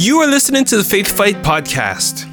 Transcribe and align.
You 0.00 0.20
are 0.20 0.28
listening 0.28 0.64
to 0.66 0.76
the 0.76 0.84
Faith 0.84 1.10
Fight 1.10 1.42
podcast. 1.42 2.30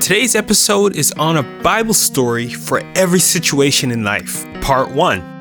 Today's 0.00 0.36
episode 0.36 0.94
is 0.94 1.10
on 1.18 1.36
a 1.36 1.42
Bible 1.60 1.94
story 1.94 2.48
for 2.48 2.80
every 2.94 3.18
situation 3.18 3.90
in 3.90 4.04
life, 4.04 4.46
part 4.60 4.88
one. 4.88 5.31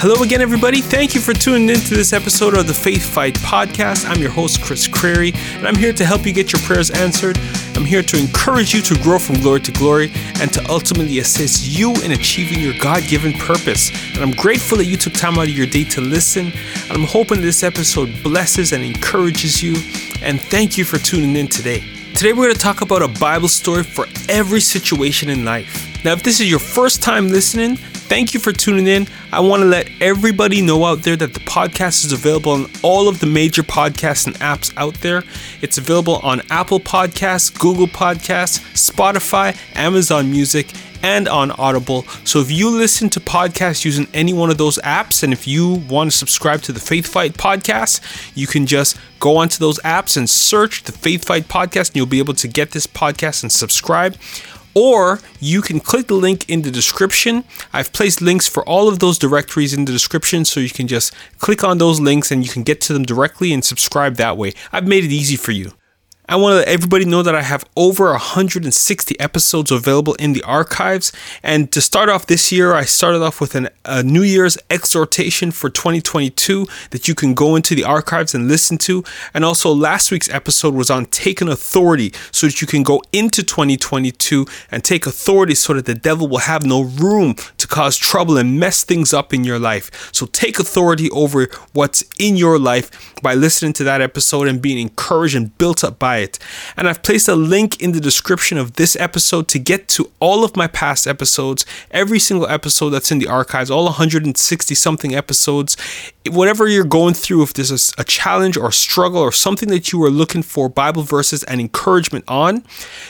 Hello 0.00 0.22
again, 0.22 0.40
everybody. 0.40 0.80
Thank 0.80 1.14
you 1.14 1.20
for 1.20 1.34
tuning 1.34 1.68
in 1.68 1.78
to 1.80 1.94
this 1.94 2.14
episode 2.14 2.56
of 2.56 2.66
the 2.66 2.72
Faith 2.72 3.04
Fight 3.04 3.34
podcast. 3.34 4.08
I'm 4.08 4.18
your 4.18 4.30
host, 4.30 4.62
Chris 4.62 4.88
Crary, 4.88 5.32
and 5.56 5.68
I'm 5.68 5.76
here 5.76 5.92
to 5.92 6.06
help 6.06 6.24
you 6.24 6.32
get 6.32 6.54
your 6.54 6.62
prayers 6.62 6.90
answered. 6.90 7.38
I'm 7.76 7.84
here 7.84 8.02
to 8.04 8.18
encourage 8.18 8.72
you 8.72 8.80
to 8.80 8.94
grow 9.02 9.18
from 9.18 9.40
glory 9.40 9.60
to 9.60 9.72
glory 9.72 10.10
and 10.40 10.50
to 10.54 10.66
ultimately 10.70 11.18
assist 11.18 11.66
you 11.68 11.92
in 11.96 12.12
achieving 12.12 12.60
your 12.60 12.72
God 12.80 13.02
given 13.08 13.34
purpose. 13.34 13.90
And 14.14 14.22
I'm 14.22 14.30
grateful 14.30 14.78
that 14.78 14.86
you 14.86 14.96
took 14.96 15.12
time 15.12 15.38
out 15.38 15.48
of 15.48 15.50
your 15.50 15.66
day 15.66 15.84
to 15.84 16.00
listen. 16.00 16.50
And 16.84 16.92
I'm 16.92 17.04
hoping 17.04 17.42
this 17.42 17.62
episode 17.62 18.22
blesses 18.22 18.72
and 18.72 18.82
encourages 18.82 19.62
you. 19.62 19.74
And 20.22 20.40
thank 20.40 20.78
you 20.78 20.86
for 20.86 20.96
tuning 20.96 21.36
in 21.36 21.46
today. 21.46 21.84
Today, 22.14 22.32
we're 22.32 22.44
going 22.44 22.54
to 22.54 22.58
talk 22.58 22.80
about 22.80 23.02
a 23.02 23.08
Bible 23.20 23.48
story 23.48 23.82
for 23.82 24.06
every 24.30 24.62
situation 24.62 25.28
in 25.28 25.44
life. 25.44 26.04
Now, 26.06 26.12
if 26.12 26.22
this 26.22 26.40
is 26.40 26.48
your 26.48 26.58
first 26.58 27.02
time 27.02 27.28
listening, 27.28 27.76
thank 27.76 28.32
you 28.32 28.40
for 28.40 28.50
tuning 28.50 28.86
in. 28.86 29.06
I 29.32 29.38
want 29.38 29.62
to 29.62 29.68
let 29.68 29.88
everybody 30.00 30.60
know 30.60 30.84
out 30.84 31.02
there 31.02 31.14
that 31.14 31.34
the 31.34 31.40
podcast 31.40 32.04
is 32.04 32.12
available 32.12 32.50
on 32.50 32.66
all 32.82 33.08
of 33.08 33.20
the 33.20 33.26
major 33.26 33.62
podcasts 33.62 34.26
and 34.26 34.34
apps 34.36 34.72
out 34.76 34.94
there. 35.02 35.22
It's 35.62 35.78
available 35.78 36.16
on 36.24 36.42
Apple 36.50 36.80
Podcasts, 36.80 37.56
Google 37.56 37.86
Podcasts, 37.86 38.58
Spotify, 38.74 39.56
Amazon 39.76 40.32
Music, 40.32 40.72
and 41.02 41.28
on 41.28 41.52
Audible. 41.52 42.02
So 42.24 42.40
if 42.40 42.50
you 42.50 42.70
listen 42.70 43.08
to 43.10 43.20
podcasts 43.20 43.84
using 43.84 44.08
any 44.12 44.32
one 44.32 44.50
of 44.50 44.58
those 44.58 44.78
apps, 44.78 45.22
and 45.22 45.32
if 45.32 45.46
you 45.46 45.74
want 45.88 46.10
to 46.10 46.16
subscribe 46.16 46.62
to 46.62 46.72
the 46.72 46.80
Faith 46.80 47.06
Fight 47.06 47.34
podcast, 47.34 48.00
you 48.34 48.48
can 48.48 48.66
just 48.66 48.96
go 49.20 49.36
onto 49.36 49.58
those 49.58 49.78
apps 49.80 50.16
and 50.16 50.28
search 50.28 50.82
the 50.82 50.92
Faith 50.92 51.24
Fight 51.24 51.44
podcast, 51.44 51.90
and 51.90 51.96
you'll 51.96 52.06
be 52.06 52.18
able 52.18 52.34
to 52.34 52.48
get 52.48 52.72
this 52.72 52.86
podcast 52.86 53.42
and 53.42 53.52
subscribe 53.52 54.16
or 54.74 55.20
you 55.40 55.62
can 55.62 55.80
click 55.80 56.06
the 56.06 56.14
link 56.14 56.48
in 56.48 56.62
the 56.62 56.70
description. 56.70 57.44
I've 57.72 57.92
placed 57.92 58.20
links 58.20 58.46
for 58.48 58.66
all 58.68 58.88
of 58.88 58.98
those 58.98 59.18
directories 59.18 59.74
in 59.74 59.84
the 59.84 59.92
description, 59.92 60.44
so 60.44 60.60
you 60.60 60.70
can 60.70 60.86
just 60.86 61.14
click 61.38 61.64
on 61.64 61.78
those 61.78 62.00
links 62.00 62.30
and 62.30 62.44
you 62.44 62.50
can 62.50 62.62
get 62.62 62.80
to 62.82 62.92
them 62.92 63.04
directly 63.04 63.52
and 63.52 63.64
subscribe 63.64 64.16
that 64.16 64.36
way. 64.36 64.52
I've 64.72 64.86
made 64.86 65.04
it 65.04 65.12
easy 65.12 65.36
for 65.36 65.52
you. 65.52 65.72
I 66.30 66.36
want 66.36 66.52
to 66.52 66.56
let 66.58 66.68
everybody 66.68 67.04
know 67.06 67.24
that 67.24 67.34
I 67.34 67.42
have 67.42 67.64
over 67.76 68.12
160 68.12 69.18
episodes 69.18 69.72
available 69.72 70.14
in 70.14 70.32
the 70.32 70.44
archives. 70.44 71.10
And 71.42 71.72
to 71.72 71.80
start 71.80 72.08
off 72.08 72.26
this 72.26 72.52
year, 72.52 72.72
I 72.72 72.84
started 72.84 73.20
off 73.20 73.40
with 73.40 73.56
an, 73.56 73.68
a 73.84 74.04
New 74.04 74.22
Year's 74.22 74.56
exhortation 74.70 75.50
for 75.50 75.68
2022 75.68 76.68
that 76.90 77.08
you 77.08 77.16
can 77.16 77.34
go 77.34 77.56
into 77.56 77.74
the 77.74 77.82
archives 77.82 78.32
and 78.32 78.46
listen 78.46 78.78
to. 78.78 79.02
And 79.34 79.44
also, 79.44 79.74
last 79.74 80.12
week's 80.12 80.28
episode 80.28 80.72
was 80.72 80.88
on 80.88 81.06
taking 81.06 81.48
authority 81.48 82.14
so 82.30 82.46
that 82.46 82.60
you 82.60 82.68
can 82.68 82.84
go 82.84 83.02
into 83.12 83.42
2022 83.42 84.46
and 84.70 84.84
take 84.84 85.08
authority 85.08 85.56
so 85.56 85.74
that 85.74 85.86
the 85.86 85.96
devil 85.96 86.28
will 86.28 86.38
have 86.38 86.64
no 86.64 86.82
room 86.82 87.34
to 87.58 87.66
cause 87.66 87.96
trouble 87.96 88.38
and 88.38 88.60
mess 88.60 88.84
things 88.84 89.12
up 89.12 89.34
in 89.34 89.42
your 89.42 89.58
life. 89.58 90.10
So, 90.14 90.26
take 90.26 90.60
authority 90.60 91.10
over 91.10 91.48
what's 91.72 92.04
in 92.20 92.36
your 92.36 92.56
life 92.56 93.20
by 93.20 93.34
listening 93.34 93.72
to 93.72 93.84
that 93.84 94.00
episode 94.00 94.46
and 94.46 94.62
being 94.62 94.78
encouraged 94.78 95.34
and 95.34 95.58
built 95.58 95.82
up 95.82 95.98
by 95.98 96.19
it. 96.22 96.38
And 96.76 96.88
I've 96.88 97.02
placed 97.02 97.28
a 97.28 97.34
link 97.34 97.80
in 97.80 97.92
the 97.92 98.00
description 98.00 98.58
of 98.58 98.74
this 98.74 98.96
episode 98.96 99.48
to 99.48 99.58
get 99.58 99.88
to 99.88 100.10
all 100.20 100.44
of 100.44 100.56
my 100.56 100.66
past 100.66 101.06
episodes, 101.06 101.66
every 101.90 102.18
single 102.18 102.46
episode 102.48 102.90
that's 102.90 103.10
in 103.10 103.18
the 103.18 103.26
archives, 103.26 103.70
all 103.70 103.84
160 103.84 104.74
something 104.74 105.14
episodes. 105.14 105.76
Whatever 106.28 106.68
you're 106.68 106.84
going 106.84 107.14
through, 107.14 107.42
if 107.42 107.54
there's 107.54 107.70
a, 107.70 108.00
a 108.02 108.04
challenge 108.04 108.56
or 108.58 108.68
a 108.68 108.72
struggle 108.72 109.22
or 109.22 109.32
something 109.32 109.70
that 109.70 109.90
you 109.90 110.02
are 110.04 110.10
looking 110.10 110.42
for 110.42 110.68
Bible 110.68 111.02
verses 111.02 111.42
and 111.44 111.60
encouragement 111.60 112.26
on, 112.28 112.62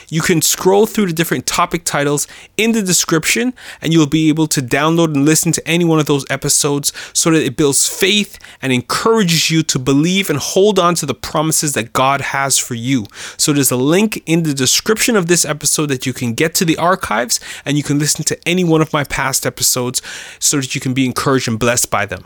you 0.07 0.21
can 0.21 0.41
scroll 0.41 0.85
through 0.85 1.07
the 1.07 1.13
different 1.13 1.45
topic 1.45 1.83
titles 1.83 2.25
in 2.55 2.71
the 2.71 2.81
description 2.81 3.53
and 3.81 3.91
you'll 3.91 4.07
be 4.07 4.29
able 4.29 4.47
to 4.47 4.61
download 4.61 5.13
and 5.13 5.25
listen 5.25 5.51
to 5.51 5.67
any 5.67 5.83
one 5.83 5.99
of 5.99 6.05
those 6.05 6.25
episodes 6.29 6.93
so 7.13 7.31
that 7.31 7.43
it 7.43 7.57
builds 7.57 7.87
faith 7.87 8.39
and 8.61 8.71
encourages 8.71 9.51
you 9.51 9.61
to 9.63 9.77
believe 9.77 10.29
and 10.29 10.39
hold 10.39 10.79
on 10.79 10.95
to 10.95 11.05
the 11.05 11.13
promises 11.13 11.73
that 11.73 11.91
God 11.91 12.21
has 12.21 12.57
for 12.57 12.75
you. 12.75 13.05
So 13.35 13.51
there's 13.51 13.71
a 13.71 13.75
link 13.75 14.23
in 14.25 14.43
the 14.43 14.53
description 14.53 15.17
of 15.17 15.27
this 15.27 15.43
episode 15.43 15.87
that 15.87 16.05
you 16.05 16.13
can 16.13 16.33
get 16.33 16.55
to 16.55 16.65
the 16.65 16.77
archives 16.77 17.41
and 17.65 17.75
you 17.75 17.83
can 17.83 17.99
listen 17.99 18.23
to 18.25 18.39
any 18.47 18.63
one 18.63 18.81
of 18.81 18.93
my 18.93 19.03
past 19.03 19.45
episodes 19.45 20.01
so 20.39 20.57
that 20.57 20.73
you 20.73 20.79
can 20.79 20.93
be 20.93 21.05
encouraged 21.05 21.49
and 21.49 21.59
blessed 21.59 21.89
by 21.91 22.05
them. 22.05 22.23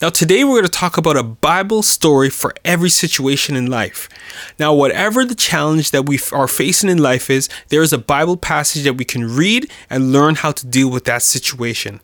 Now, 0.00 0.10
today 0.28 0.44
we're 0.44 0.60
going 0.60 0.64
to 0.64 0.68
talk 0.68 0.98
about 0.98 1.16
a 1.16 1.22
Bible 1.22 1.82
story 1.82 2.28
for 2.28 2.52
every 2.62 2.90
situation 2.90 3.56
in 3.56 3.64
life. 3.64 4.10
Now, 4.58 4.74
whatever 4.74 5.24
the 5.24 5.34
challenge 5.34 5.90
that 5.92 6.04
we 6.04 6.20
are 6.32 6.46
facing 6.46 6.90
in 6.90 6.98
life 6.98 7.30
is, 7.30 7.48
there 7.68 7.80
is 7.80 7.94
a 7.94 7.98
Bible 7.98 8.36
passage 8.36 8.84
that 8.84 8.98
we 8.98 9.06
can 9.06 9.34
read 9.34 9.72
and 9.88 10.12
learn 10.12 10.34
how 10.34 10.52
to 10.52 10.66
deal 10.66 10.90
with 10.90 11.06
that 11.06 11.22
situation. 11.22 12.00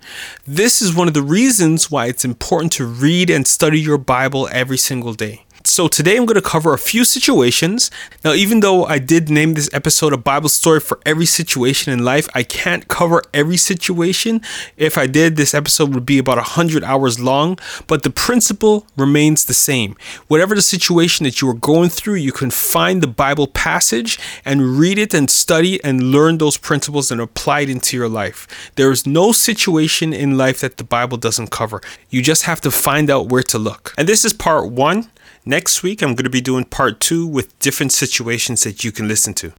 This 0.46 0.80
is 0.80 0.96
one 0.96 1.06
of 1.06 1.12
the 1.12 1.20
reasons 1.20 1.90
why 1.90 2.06
it's 2.06 2.24
important 2.24 2.72
to 2.72 2.86
read 2.86 3.28
and 3.28 3.46
study 3.46 3.78
your 3.78 3.98
Bible 3.98 4.48
every 4.50 4.78
single 4.78 5.12
day. 5.12 5.43
So 5.66 5.88
today 5.88 6.18
I'm 6.18 6.26
going 6.26 6.34
to 6.34 6.42
cover 6.42 6.74
a 6.74 6.78
few 6.78 7.06
situations. 7.06 7.90
Now, 8.22 8.34
even 8.34 8.60
though 8.60 8.84
I 8.84 8.98
did 8.98 9.30
name 9.30 9.54
this 9.54 9.70
episode 9.72 10.12
a 10.12 10.18
Bible 10.18 10.50
story 10.50 10.78
for 10.78 11.00
every 11.06 11.24
situation 11.24 11.90
in 11.90 12.04
life, 12.04 12.28
I 12.34 12.42
can't 12.42 12.86
cover 12.86 13.22
every 13.32 13.56
situation. 13.56 14.42
If 14.76 14.98
I 14.98 15.06
did, 15.06 15.36
this 15.36 15.54
episode 15.54 15.94
would 15.94 16.04
be 16.04 16.18
about 16.18 16.36
100 16.36 16.84
hours 16.84 17.18
long, 17.18 17.58
but 17.86 18.02
the 18.02 18.10
principle 18.10 18.86
remains 18.94 19.46
the 19.46 19.54
same. 19.54 19.96
Whatever 20.28 20.54
the 20.54 20.60
situation 20.60 21.24
that 21.24 21.40
you 21.40 21.48
are 21.48 21.54
going 21.54 21.88
through, 21.88 22.16
you 22.16 22.30
can 22.30 22.50
find 22.50 23.02
the 23.02 23.06
Bible 23.06 23.46
passage 23.46 24.18
and 24.44 24.78
read 24.78 24.98
it 24.98 25.14
and 25.14 25.30
study 25.30 25.82
and 25.82 26.12
learn 26.12 26.36
those 26.36 26.58
principles 26.58 27.10
and 27.10 27.22
apply 27.22 27.60
it 27.60 27.70
into 27.70 27.96
your 27.96 28.08
life. 28.08 28.70
There 28.76 28.90
is 28.90 29.06
no 29.06 29.32
situation 29.32 30.12
in 30.12 30.36
life 30.36 30.60
that 30.60 30.76
the 30.76 30.84
Bible 30.84 31.16
doesn't 31.16 31.50
cover. 31.50 31.80
You 32.10 32.20
just 32.20 32.42
have 32.42 32.60
to 32.60 32.70
find 32.70 33.08
out 33.08 33.30
where 33.30 33.42
to 33.44 33.58
look. 33.58 33.94
And 33.96 34.06
this 34.06 34.26
is 34.26 34.34
part 34.34 34.70
one. 34.70 35.08
Next 35.46 35.82
week, 35.82 36.00
I'm 36.00 36.14
going 36.14 36.24
to 36.24 36.30
be 36.30 36.40
doing 36.40 36.64
part 36.64 37.00
two 37.00 37.26
with 37.26 37.58
different 37.58 37.92
situations 37.92 38.64
that 38.64 38.82
you 38.82 38.90
can 38.90 39.06
listen 39.06 39.34
to. 39.34 39.52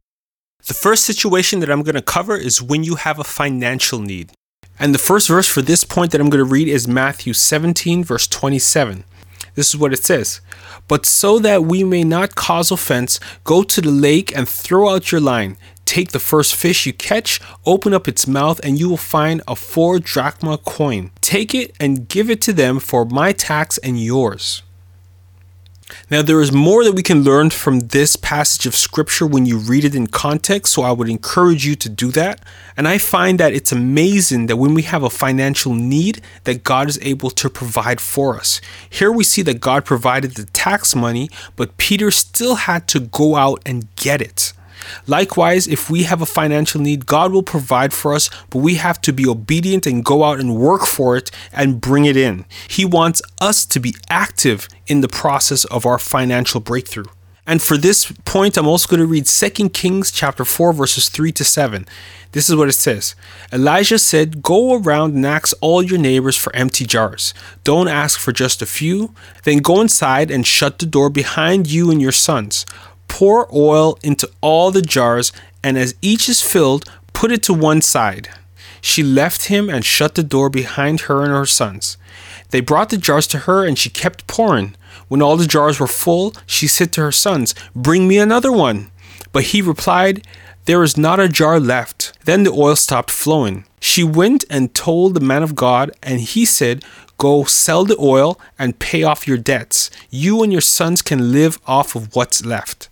The 0.66 0.74
first 0.74 1.04
situation 1.04 1.60
that 1.60 1.70
I'm 1.70 1.84
going 1.84 1.94
to 1.94 2.02
cover 2.02 2.36
is 2.36 2.60
when 2.60 2.82
you 2.82 2.96
have 2.96 3.20
a 3.20 3.24
financial 3.24 4.00
need. 4.00 4.32
And 4.80 4.92
the 4.92 4.98
first 4.98 5.28
verse 5.28 5.46
for 5.46 5.62
this 5.62 5.84
point 5.84 6.10
that 6.10 6.20
I'm 6.20 6.28
going 6.28 6.44
to 6.44 6.50
read 6.50 6.66
is 6.66 6.88
Matthew 6.88 7.32
17, 7.32 8.02
verse 8.02 8.26
27. 8.26 9.04
This 9.54 9.68
is 9.68 9.76
what 9.76 9.92
it 9.92 10.04
says 10.04 10.40
But 10.88 11.06
so 11.06 11.38
that 11.38 11.62
we 11.62 11.84
may 11.84 12.02
not 12.02 12.34
cause 12.34 12.72
offense, 12.72 13.20
go 13.44 13.62
to 13.62 13.80
the 13.80 13.92
lake 13.92 14.36
and 14.36 14.48
throw 14.48 14.88
out 14.88 15.12
your 15.12 15.20
line. 15.20 15.56
Take 15.84 16.10
the 16.10 16.18
first 16.18 16.56
fish 16.56 16.84
you 16.84 16.94
catch, 16.94 17.40
open 17.64 17.94
up 17.94 18.08
its 18.08 18.26
mouth, 18.26 18.58
and 18.64 18.76
you 18.76 18.88
will 18.88 18.96
find 18.96 19.40
a 19.46 19.54
four 19.54 20.00
drachma 20.00 20.58
coin. 20.58 21.12
Take 21.20 21.54
it 21.54 21.76
and 21.78 22.08
give 22.08 22.28
it 22.28 22.40
to 22.42 22.52
them 22.52 22.80
for 22.80 23.04
my 23.04 23.30
tax 23.30 23.78
and 23.78 24.02
yours. 24.02 24.62
Now, 26.10 26.22
there 26.22 26.40
is 26.40 26.50
more 26.50 26.82
that 26.82 26.94
we 26.94 27.02
can 27.02 27.22
learn 27.22 27.50
from 27.50 27.78
this 27.78 28.16
passage 28.16 28.66
of 28.66 28.74
scripture 28.74 29.26
when 29.26 29.46
you 29.46 29.56
read 29.56 29.84
it 29.84 29.94
in 29.94 30.08
context, 30.08 30.72
so 30.72 30.82
I 30.82 30.90
would 30.90 31.08
encourage 31.08 31.64
you 31.64 31.76
to 31.76 31.88
do 31.88 32.10
that. 32.12 32.40
And 32.76 32.88
I 32.88 32.98
find 32.98 33.38
that 33.38 33.54
it's 33.54 33.70
amazing 33.70 34.46
that 34.46 34.56
when 34.56 34.74
we 34.74 34.82
have 34.82 35.04
a 35.04 35.10
financial 35.10 35.74
need, 35.74 36.20
that 36.44 36.64
God 36.64 36.88
is 36.88 36.98
able 37.02 37.30
to 37.30 37.48
provide 37.48 38.00
for 38.00 38.36
us. 38.36 38.60
Here 38.90 39.12
we 39.12 39.22
see 39.22 39.42
that 39.42 39.60
God 39.60 39.84
provided 39.84 40.32
the 40.32 40.46
tax 40.46 40.96
money, 40.96 41.30
but 41.54 41.76
Peter 41.76 42.10
still 42.10 42.56
had 42.56 42.88
to 42.88 43.00
go 43.00 43.36
out 43.36 43.62
and 43.64 43.86
get 43.94 44.20
it. 44.20 44.52
Likewise, 45.06 45.66
if 45.66 45.90
we 45.90 46.04
have 46.04 46.22
a 46.22 46.26
financial 46.26 46.80
need, 46.80 47.06
God 47.06 47.32
will 47.32 47.42
provide 47.42 47.92
for 47.92 48.14
us, 48.14 48.30
but 48.50 48.58
we 48.58 48.76
have 48.76 49.00
to 49.02 49.12
be 49.12 49.26
obedient 49.26 49.86
and 49.86 50.04
go 50.04 50.24
out 50.24 50.40
and 50.40 50.56
work 50.56 50.86
for 50.86 51.16
it 51.16 51.30
and 51.52 51.80
bring 51.80 52.04
it 52.04 52.16
in. 52.16 52.44
He 52.68 52.84
wants 52.84 53.22
us 53.40 53.64
to 53.66 53.80
be 53.80 53.94
active 54.08 54.68
in 54.86 55.00
the 55.00 55.08
process 55.08 55.64
of 55.66 55.86
our 55.86 55.98
financial 55.98 56.60
breakthrough. 56.60 57.06
And 57.46 57.62
for 57.62 57.76
this 57.76 58.10
point, 58.24 58.56
I'm 58.56 58.66
also 58.66 58.88
going 58.88 59.00
to 59.00 59.06
read 59.06 59.26
2 59.26 59.68
Kings 59.68 60.10
chapter 60.10 60.44
4 60.44 60.72
verses 60.72 61.08
3 61.08 61.30
to 61.32 61.44
7. 61.44 61.86
This 62.32 62.50
is 62.50 62.56
what 62.56 62.68
it 62.68 62.72
says. 62.72 63.14
Elisha 63.52 63.98
said, 63.98 64.42
"Go 64.42 64.74
around 64.74 65.14
and 65.14 65.24
ask 65.24 65.56
all 65.60 65.82
your 65.82 65.98
neighbors 65.98 66.36
for 66.36 66.54
empty 66.54 66.84
jars. 66.84 67.32
Don't 67.62 67.88
ask 67.88 68.18
for 68.18 68.32
just 68.32 68.60
a 68.62 68.66
few. 68.66 69.14
Then 69.44 69.58
go 69.58 69.80
inside 69.80 70.30
and 70.30 70.44
shut 70.46 70.78
the 70.78 70.86
door 70.86 71.08
behind 71.08 71.70
you 71.70 71.90
and 71.90 72.02
your 72.02 72.12
sons. 72.12 72.66
Pour 73.08 73.48
oil 73.54 73.98
into 74.02 74.30
all 74.40 74.70
the 74.70 74.82
jars, 74.82 75.32
and 75.62 75.78
as 75.78 75.94
each 76.02 76.28
is 76.28 76.42
filled, 76.42 76.88
put 77.12 77.32
it 77.32 77.42
to 77.44 77.54
one 77.54 77.82
side. 77.82 78.28
She 78.80 79.02
left 79.02 79.46
him 79.46 79.68
and 79.68 79.84
shut 79.84 80.14
the 80.14 80.22
door 80.22 80.48
behind 80.48 81.02
her 81.02 81.22
and 81.22 81.32
her 81.32 81.46
sons. 81.46 81.96
They 82.50 82.60
brought 82.60 82.90
the 82.90 82.96
jars 82.96 83.26
to 83.28 83.38
her, 83.40 83.64
and 83.64 83.78
she 83.78 83.90
kept 83.90 84.26
pouring. 84.26 84.76
When 85.08 85.22
all 85.22 85.36
the 85.36 85.46
jars 85.46 85.80
were 85.80 85.86
full, 85.86 86.34
she 86.46 86.66
said 86.66 86.92
to 86.92 87.00
her 87.00 87.12
sons, 87.12 87.54
Bring 87.74 88.06
me 88.06 88.18
another 88.18 88.52
one. 88.52 88.90
But 89.32 89.44
he 89.44 89.60
replied, 89.60 90.26
There 90.66 90.82
is 90.82 90.96
not 90.96 91.20
a 91.20 91.28
jar 91.28 91.58
left. 91.58 92.12
Then 92.24 92.44
the 92.44 92.52
oil 92.52 92.76
stopped 92.76 93.10
flowing. 93.10 93.64
She 93.80 94.04
went 94.04 94.44
and 94.48 94.74
told 94.74 95.14
the 95.14 95.20
man 95.20 95.42
of 95.42 95.54
God, 95.54 95.90
and 96.02 96.20
he 96.20 96.44
said, 96.44 96.84
Go 97.18 97.44
sell 97.44 97.84
the 97.84 97.96
oil 97.98 98.38
and 98.58 98.78
pay 98.78 99.02
off 99.02 99.26
your 99.26 99.38
debts. 99.38 99.90
You 100.10 100.42
and 100.42 100.52
your 100.52 100.60
sons 100.60 101.02
can 101.02 101.32
live 101.32 101.58
off 101.66 101.94
of 101.94 102.14
what's 102.14 102.44
left. 102.44 102.88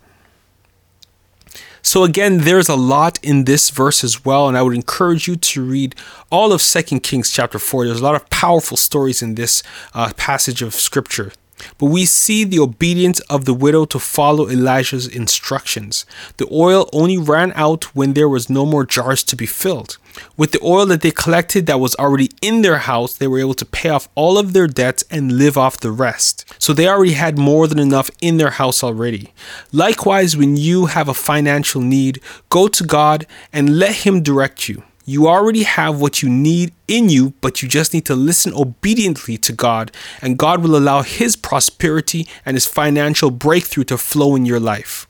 So 1.85 2.03
again, 2.03 2.39
there's 2.39 2.67
a 2.67 2.75
lot 2.75 3.19
in 3.21 3.45
this 3.45 3.69
verse 3.69 4.03
as 4.03 4.25
well, 4.25 4.47
and 4.47 4.57
I 4.57 4.63
would 4.63 4.73
encourage 4.73 5.27
you 5.27 5.35
to 5.35 5.63
read 5.63 5.93
all 6.31 6.51
of 6.51 6.59
Second 6.59 7.01
Kings 7.01 7.29
chapter 7.29 7.59
4. 7.59 7.85
There's 7.85 7.99
a 8.01 8.03
lot 8.03 8.15
of 8.15 8.27
powerful 8.31 8.75
stories 8.75 9.21
in 9.21 9.35
this 9.35 9.61
uh, 9.93 10.11
passage 10.17 10.63
of 10.63 10.73
scripture. 10.73 11.31
But 11.77 11.87
we 11.87 12.05
see 12.05 12.43
the 12.43 12.59
obedience 12.59 13.19
of 13.21 13.45
the 13.45 13.53
widow 13.53 13.85
to 13.85 13.99
follow 13.99 14.47
Elisha's 14.47 15.07
instructions. 15.07 16.05
The 16.37 16.47
oil 16.51 16.89
only 16.93 17.17
ran 17.17 17.51
out 17.55 17.95
when 17.95 18.13
there 18.13 18.29
was 18.29 18.49
no 18.49 18.65
more 18.65 18.85
jars 18.85 19.23
to 19.23 19.35
be 19.35 19.45
filled. 19.45 19.97
With 20.37 20.51
the 20.51 20.63
oil 20.63 20.85
that 20.87 21.01
they 21.01 21.11
collected 21.11 21.65
that 21.65 21.79
was 21.79 21.95
already 21.95 22.29
in 22.41 22.61
their 22.61 22.77
house, 22.79 23.15
they 23.15 23.27
were 23.27 23.39
able 23.39 23.53
to 23.55 23.65
pay 23.65 23.89
off 23.89 24.07
all 24.15 24.37
of 24.37 24.53
their 24.53 24.67
debts 24.67 25.03
and 25.11 25.37
live 25.37 25.57
off 25.57 25.79
the 25.79 25.91
rest. 25.91 26.45
So 26.57 26.73
they 26.73 26.87
already 26.87 27.13
had 27.13 27.37
more 27.37 27.67
than 27.67 27.79
enough 27.79 28.09
in 28.21 28.37
their 28.37 28.51
house 28.51 28.83
already. 28.83 29.33
Likewise, 29.71 30.37
when 30.37 30.55
you 30.55 30.87
have 30.87 31.09
a 31.09 31.13
financial 31.13 31.81
need, 31.81 32.21
go 32.49 32.67
to 32.67 32.83
God 32.83 33.27
and 33.51 33.77
let 33.77 34.05
Him 34.05 34.23
direct 34.23 34.69
you. 34.69 34.83
You 35.07 35.27
already 35.27 35.63
have 35.63 36.01
what 36.01 36.23
you 36.23 36.29
need 36.29 36.73
in 36.87 37.09
you, 37.09 37.33
but 37.39 37.61
you 37.61 37.67
just 37.67 37.93
need 37.93 38.05
to 38.05 38.15
listen 38.15 38.53
obediently 38.53 39.37
to 39.37 39.53
God, 39.53 39.91
and 40.19 40.37
God 40.37 40.63
will 40.63 40.75
allow 40.75 41.03
His 41.03 41.35
prosperity 41.35 42.27
and 42.43 42.55
His 42.55 42.65
financial 42.65 43.29
breakthrough 43.29 43.83
to 43.85 43.99
flow 43.99 44.35
in 44.35 44.47
your 44.47 44.59
life. 44.59 45.07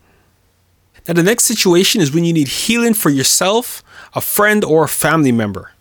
Now, 1.08 1.14
the 1.14 1.24
next 1.24 1.46
situation 1.46 2.02
is 2.02 2.12
when 2.12 2.26
you 2.26 2.34
need 2.34 2.50
healing 2.50 2.94
for 2.94 3.10
yourself, 3.10 3.84
a 4.14 4.22
friend, 4.22 4.66
or 4.66 4.84
a 4.84 4.90
family 4.90 5.32
member. 5.32 5.72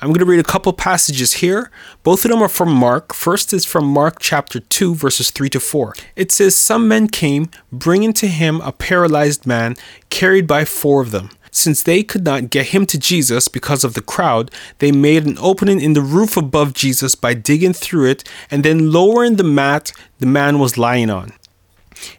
I'm 0.00 0.08
going 0.08 0.20
to 0.20 0.24
read 0.24 0.40
a 0.40 0.44
couple 0.44 0.72
passages 0.72 1.34
here. 1.34 1.70
Both 2.02 2.24
of 2.24 2.30
them 2.30 2.42
are 2.42 2.48
from 2.48 2.72
Mark. 2.72 3.14
First 3.14 3.52
is 3.52 3.64
from 3.64 3.86
Mark 3.86 4.18
chapter 4.18 4.60
2, 4.60 4.94
verses 4.94 5.30
3 5.30 5.48
to 5.50 5.60
4. 5.60 5.94
It 6.16 6.32
says, 6.32 6.56
Some 6.56 6.88
men 6.88 7.08
came, 7.08 7.50
bringing 7.72 8.12
to 8.14 8.28
him 8.28 8.60
a 8.60 8.72
paralyzed 8.72 9.46
man, 9.46 9.76
carried 10.10 10.46
by 10.46 10.64
four 10.64 11.00
of 11.00 11.10
them. 11.10 11.30
Since 11.54 11.84
they 11.84 12.02
could 12.02 12.24
not 12.24 12.50
get 12.50 12.66
him 12.66 12.84
to 12.86 12.98
Jesus 12.98 13.46
because 13.46 13.84
of 13.84 13.94
the 13.94 14.02
crowd, 14.02 14.50
they 14.80 14.90
made 14.90 15.24
an 15.24 15.38
opening 15.38 15.80
in 15.80 15.92
the 15.92 16.02
roof 16.02 16.36
above 16.36 16.74
Jesus 16.74 17.14
by 17.14 17.32
digging 17.32 17.72
through 17.72 18.10
it 18.10 18.28
and 18.50 18.64
then 18.64 18.90
lowering 18.90 19.36
the 19.36 19.44
mat 19.44 19.92
the 20.18 20.26
man 20.26 20.58
was 20.58 20.76
lying 20.76 21.10
on. 21.10 21.32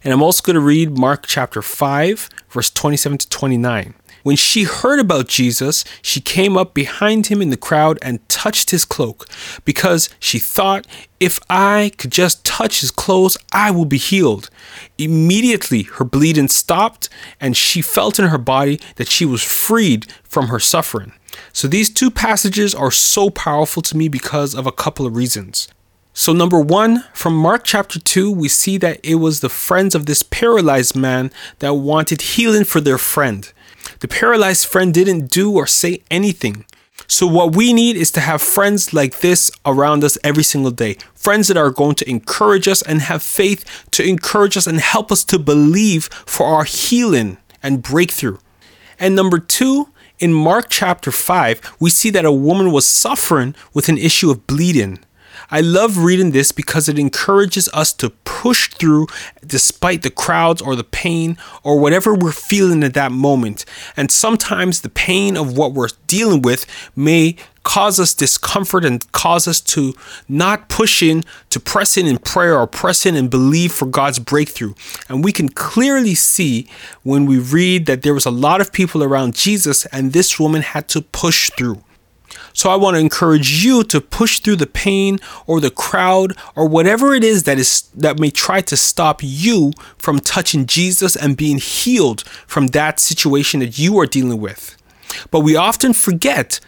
And 0.05 0.13
I'm 0.13 0.23
also 0.23 0.41
going 0.41 0.53
to 0.53 0.61
read 0.61 0.97
Mark 0.97 1.25
chapter 1.27 1.61
5, 1.61 2.29
verse 2.49 2.69
27 2.69 3.17
to 3.17 3.29
29. 3.29 3.93
When 4.25 4.35
she 4.35 4.63
heard 4.63 4.99
about 4.99 5.27
Jesus, 5.27 5.85
she 6.01 6.19
came 6.19 6.57
up 6.57 6.73
behind 6.73 7.27
him 7.27 7.43
in 7.43 7.51
the 7.51 7.55
crowd 7.55 7.99
and 8.01 8.27
touched 8.27 8.71
his 8.71 8.83
cloak, 8.83 9.27
because 9.65 10.09
she 10.19 10.39
thought, 10.39 10.87
if 11.19 11.39
I 11.47 11.91
could 11.99 12.11
just 12.11 12.43
touch 12.43 12.81
his 12.81 12.89
clothes, 12.89 13.37
I 13.53 13.69
will 13.69 13.85
be 13.85 13.99
healed. 13.99 14.49
Immediately, 14.97 15.83
her 15.83 16.05
bleeding 16.05 16.47
stopped, 16.47 17.07
and 17.39 17.55
she 17.55 17.83
felt 17.83 18.17
in 18.17 18.29
her 18.29 18.39
body 18.39 18.79
that 18.95 19.09
she 19.09 19.25
was 19.25 19.43
freed 19.43 20.07
from 20.23 20.47
her 20.47 20.59
suffering. 20.59 21.13
So, 21.53 21.67
these 21.67 21.91
two 21.91 22.09
passages 22.09 22.73
are 22.73 22.89
so 22.89 23.29
powerful 23.29 23.83
to 23.83 23.95
me 23.95 24.07
because 24.07 24.55
of 24.55 24.65
a 24.65 24.71
couple 24.71 25.05
of 25.05 25.15
reasons. 25.15 25.67
So, 26.17 26.33
number 26.33 26.59
one, 26.59 27.03
from 27.13 27.35
Mark 27.35 27.63
chapter 27.63 27.99
2, 27.99 28.31
we 28.31 28.47
see 28.47 28.79
that 28.79 29.01
it 29.03 29.15
was 29.15 29.41
the 29.41 29.49
friends 29.49 29.93
of 29.93 30.07
this 30.07 30.23
paralyzed 30.23 30.95
man 30.95 31.29
that 31.59 31.75
wanted 31.75 32.21
healing 32.23 32.63
for 32.63 32.81
their 32.81 32.97
friend. 32.97 33.51
The 33.99 34.07
paralyzed 34.07 34.67
friend 34.67 34.93
didn't 34.93 35.27
do 35.27 35.51
or 35.53 35.67
say 35.67 36.03
anything. 36.11 36.65
So, 37.07 37.27
what 37.27 37.55
we 37.55 37.73
need 37.73 37.97
is 37.97 38.09
to 38.11 38.19
have 38.19 38.41
friends 38.41 38.93
like 38.93 39.19
this 39.19 39.51
around 39.65 40.03
us 40.03 40.17
every 40.23 40.43
single 40.43 40.71
day. 40.71 40.97
Friends 41.13 41.47
that 41.47 41.57
are 41.57 41.69
going 41.69 41.95
to 41.95 42.09
encourage 42.09 42.67
us 42.67 42.81
and 42.81 43.01
have 43.01 43.21
faith 43.21 43.85
to 43.91 44.03
encourage 44.03 44.57
us 44.57 44.65
and 44.65 44.79
help 44.79 45.11
us 45.11 45.23
to 45.25 45.37
believe 45.37 46.05
for 46.25 46.47
our 46.47 46.63
healing 46.63 47.37
and 47.61 47.83
breakthrough. 47.83 48.37
And 48.99 49.15
number 49.15 49.39
two, 49.39 49.89
in 50.19 50.33
Mark 50.33 50.67
chapter 50.69 51.11
5, 51.11 51.75
we 51.79 51.89
see 51.89 52.09
that 52.11 52.25
a 52.25 52.31
woman 52.31 52.71
was 52.71 52.87
suffering 52.87 53.53
with 53.73 53.89
an 53.89 53.97
issue 53.97 54.31
of 54.31 54.47
bleeding. 54.47 54.99
I 55.49 55.61
love 55.61 55.97
reading 55.97 56.31
this 56.31 56.51
because 56.51 56.89
it 56.89 56.99
encourages 56.99 57.69
us 57.73 57.93
to 57.93 58.09
push 58.09 58.69
through 58.69 59.07
despite 59.45 60.01
the 60.01 60.09
crowds 60.09 60.61
or 60.61 60.75
the 60.75 60.83
pain 60.83 61.37
or 61.63 61.79
whatever 61.79 62.13
we're 62.13 62.31
feeling 62.31 62.83
at 62.83 62.93
that 62.95 63.11
moment. 63.11 63.65
And 63.95 64.11
sometimes 64.11 64.81
the 64.81 64.89
pain 64.89 65.37
of 65.37 65.57
what 65.57 65.73
we're 65.73 65.89
dealing 66.07 66.41
with 66.41 66.65
may 66.95 67.35
cause 67.65 67.99
us 67.99 68.13
discomfort 68.13 68.85
and 68.85 69.11
cause 69.11 69.47
us 69.47 69.59
to 69.59 69.93
not 70.29 70.69
push 70.69 71.01
in 71.01 71.23
to 71.49 71.59
press 71.59 71.97
in 71.97 72.05
in 72.05 72.19
prayer 72.19 72.57
or 72.57 72.67
press 72.67 73.05
in 73.05 73.15
and 73.15 73.29
believe 73.29 73.73
for 73.73 73.87
God's 73.87 74.19
breakthrough. 74.19 74.73
And 75.09 75.23
we 75.23 75.31
can 75.31 75.49
clearly 75.49 76.15
see 76.15 76.69
when 77.03 77.25
we 77.25 77.39
read 77.39 77.87
that 77.87 78.03
there 78.03 78.13
was 78.13 78.25
a 78.25 78.31
lot 78.31 78.61
of 78.61 78.71
people 78.71 79.03
around 79.03 79.35
Jesus 79.35 79.85
and 79.87 80.13
this 80.13 80.39
woman 80.39 80.61
had 80.61 80.87
to 80.89 81.01
push 81.01 81.49
through. 81.57 81.81
So 82.53 82.69
I 82.69 82.75
want 82.75 82.95
to 82.95 82.99
encourage 82.99 83.63
you 83.63 83.83
to 83.85 84.01
push 84.01 84.39
through 84.39 84.57
the 84.57 84.67
pain 84.67 85.19
or 85.47 85.59
the 85.59 85.71
crowd 85.71 86.37
or 86.55 86.67
whatever 86.67 87.13
it 87.13 87.23
is 87.23 87.43
that 87.43 87.57
is 87.57 87.89
that 87.95 88.19
may 88.19 88.31
try 88.31 88.61
to 88.61 88.77
stop 88.77 89.19
you 89.23 89.71
from 89.97 90.19
touching 90.19 90.65
Jesus 90.65 91.15
and 91.15 91.37
being 91.37 91.57
healed 91.57 92.23
from 92.47 92.67
that 92.67 92.99
situation 92.99 93.59
that 93.59 93.77
you 93.77 93.97
are 93.99 94.05
dealing 94.05 94.39
with. 94.39 94.77
But 95.31 95.41
we 95.41 95.55
often 95.55 95.93
forget 95.93 96.59